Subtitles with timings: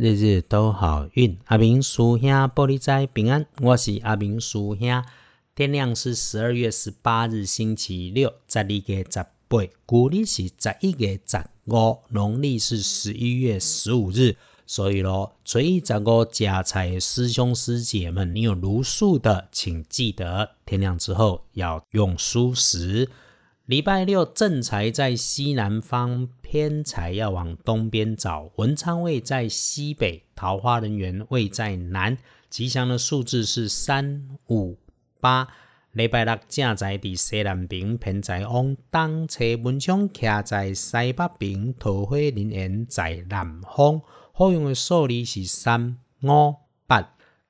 [0.00, 1.36] 日日都好运。
[1.46, 5.04] 阿明叔兄玻璃斋平安，我是阿明叔兄。
[5.56, 14.36] 天亮是十二月十八日星期六，十二月十八，古历是十一月十五，农历是十一月十五日。
[14.68, 23.10] 所以咯，初一十五加财师兄师姐们，你有如数的，请记得天亮之后要用素食。
[23.66, 28.50] 礼拜六正财在西南方，偏财要往东边找。
[28.56, 32.16] 文昌位在西北，桃花人缘位在南。
[32.48, 34.78] 吉祥的数字是三五
[35.20, 35.46] 八。
[35.92, 39.44] 礼拜六正财伫西南边，偏财往东车。
[39.62, 44.00] 文昌徛在西北边，桃花人缘在南方。
[44.32, 46.54] 好用的数字是三五，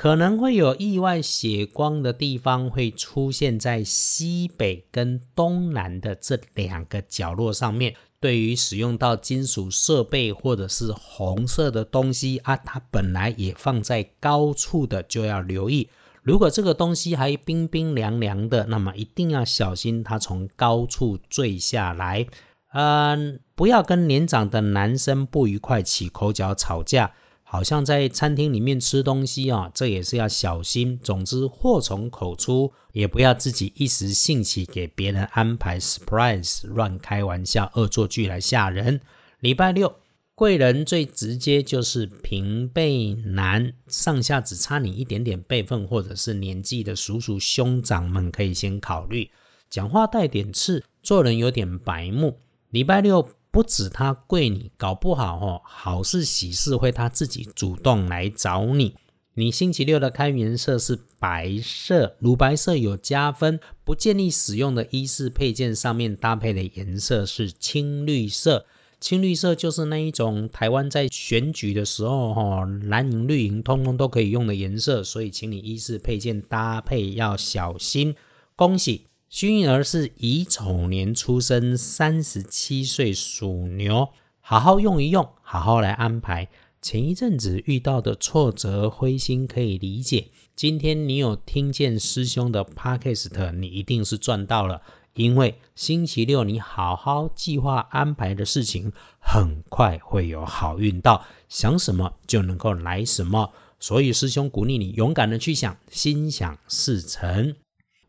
[0.00, 7.94] 可能会有意外血光的地方会出现在西北跟东南的这两个角落上面。
[8.18, 15.90] 对于使用到金属设备或者是红色的东西啊，它本来也放在高处的，就要留意。
[16.22, 22.26] 如果这个东西还冰冰凉凉的，那么一定要小心它从高处坠下来。
[22.72, 27.12] 嗯，不要跟年长的男生不愉快起口角吵架，
[27.52, 30.96] 好像在餐厅里面吃东西啊，这也是要小心。
[31.02, 39.00] 总之，祸从口出，也不要自己一时兴起给别人安排 surprise，乱开玩笑、恶作剧来吓人。
[39.40, 39.96] 礼拜六，
[40.36, 49.28] 贵人最直接就是平辈男，上下只差你一点点辈分或者是年纪的叔叔兄长们可以先考虑。
[49.68, 52.38] 讲话带点刺，做人有点白目。
[52.70, 58.94] 礼拜六不止他跪你，搞不好哦，好事喜事会他自己主动来找你。
[59.34, 68.66] 你星期六的开颜色是白色，乳白色有加分，不建议使用的衣饰配件上面搭配的颜色是青绿色。
[69.00, 78.14] 青绿色就是那一种台湾在选举的时候哈，蓝银绿银通通都可以用的颜色，所以请你衣饰配件搭配要小心。
[78.56, 79.06] 恭喜！
[79.30, 84.08] 幸运儿是乙丑年出生，三十七岁属牛，
[84.40, 86.48] 好好用一用，好好来安排。
[86.82, 90.32] 前一阵子遇到的挫折、灰心可以理解。
[90.56, 94.82] 今天你有听见师兄的 podcast，你一定是赚到了，
[95.14, 103.52] 因为星期六你好好计划安排的事情，很快会有好运到，想什么就能够来什么。
[103.78, 107.54] 所以师兄鼓励你勇敢的去想，心想事成。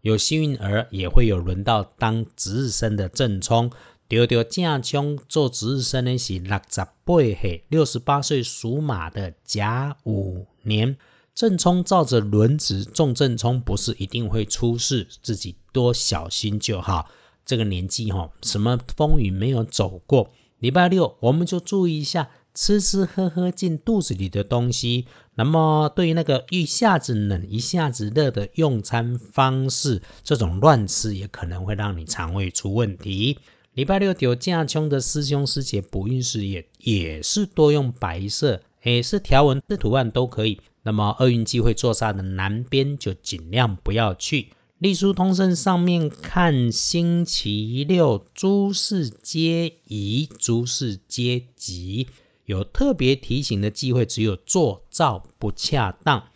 [0.02, 3.72] 有幸运儿，也会有轮到当值日生的正冲。
[4.08, 10.98] 丢丢正冲做值日生的是六十八岁，六十八岁属马的甲午年。
[11.34, 17.10] 正冲照着轮值中正冲，不是一定会出事，自己多小心就好。
[17.46, 20.32] 这个年纪哈，什么风雨没有走过？
[20.60, 22.30] 礼拜六我们就注意一下。
[22.54, 33.40] 吃吃喝喝进肚子里的东西，那么对于那个一下子冷一下子热的用餐方式，这种乱吃也可能会让你肠胃出问题。
[33.74, 40.60] 礼拜六有架冲的师兄师姐补运事业，也是多用白色，诶，是条纹是图案都可以。
[40.84, 44.50] 那么厄运机会坐煞的南边就尽量不要去。
[44.80, 52.08] 隶书通胜上面看星期六诸事皆宜，诸事皆吉。
[52.52, 56.28] 有特别提醒的忌讳，只有做造不恰当。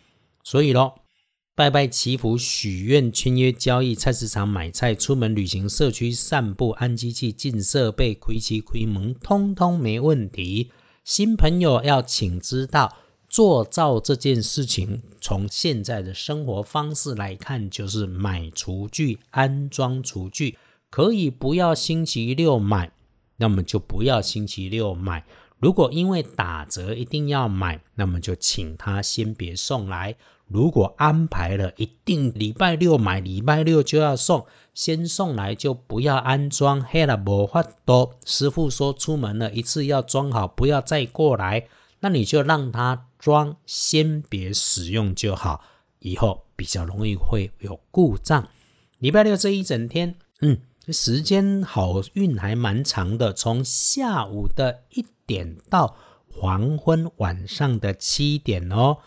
[0.42, 1.02] 所以咯，
[1.54, 10.70] 拜拜祈福、许愿、签约交易、菜市场买菜、出门旅行、社区散步、安机器、进设备、亏漆亏门，通通没问题。
[11.04, 12.96] 新朋友要请知道，
[13.28, 20.56] 做造这件事情，从现在的生活方式来看，就是买厨具、安装厨具，
[20.90, 22.92] 可以不要星期六买，
[23.36, 25.24] 那么就不要星期六买。
[25.58, 30.16] 如果因为打折一定要买，那么就请他先别送来。
[30.46, 36.80] 如果安排了一定礼拜六买，礼拜六就要送，先送来就不要安装。
[36.80, 41.66] 黑了无法多，师傅说出门了一次要装好，不要再过来。
[42.00, 45.62] 那你就让他装，先别使用就好，
[46.00, 48.46] 以后比较容易会有故障。
[48.98, 50.58] 礼拜六这一整天，嗯。
[50.88, 55.96] 时间好运还蛮长的，从下午的一点到
[56.28, 58.98] 黄昏晚上的七点哦，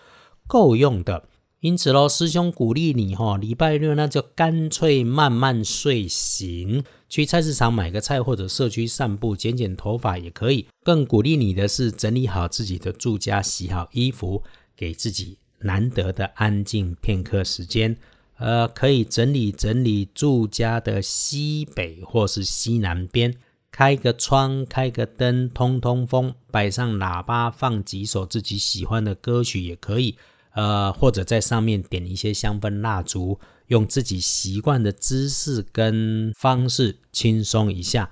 [0.48, 1.26] 够用的。
[1.62, 10.68] 因此喽，师兄鼓励你哈，礼拜六那就干脆慢慢睡醒，去菜市场买个菜，或者社区散步，剪剪头发也可以。
[10.86, 14.42] 更鼓励你的是整理好自己的住家，洗好衣服，
[14.74, 17.98] 给自己难得的安静片刻时间。
[18.38, 23.36] 呃，可以整理整理住家的西北或是西南边，
[23.72, 30.18] 开个窗，开个灯，通通风，摆上喇叭，放几首自己喜欢的歌曲也可以。
[30.54, 38.10] 呃，或者在上面点一些香氛蜡烛，用自己习惯的姿势跟方式轻松一下。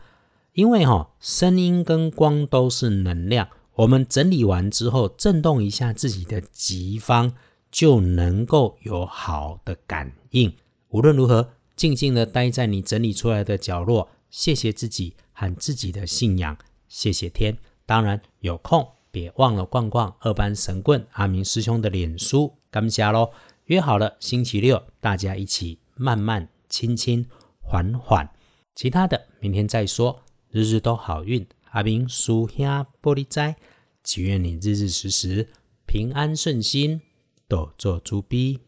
[0.54, 7.33] 因为哈，声音跟光都是能量，我们整理完之后，震动一下自己的极方，
[7.71, 10.54] 就能够有好的感应。
[10.89, 16.57] 无论如何，静静的待在你整理出来的角落，谢谢自己和自己的信仰，
[16.88, 17.56] 谢谢天。
[17.86, 18.88] 当然有空。
[19.10, 23.31] 别忘了逛逛二班神棍阿明师兄的脸书，感谢喽！
[23.66, 27.25] 约好了星期六，大家一起慢慢、轻轻、
[27.60, 28.30] 缓缓。
[28.75, 30.24] 其他的明天再说。
[30.51, 33.56] 日日都好运，阿明叔兄玻璃斋，
[34.04, 35.50] 祈愿你日日时时
[35.88, 37.01] 平安顺心，
[37.48, 38.67] 多做猪逼。